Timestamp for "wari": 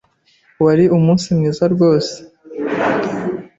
0.63-0.85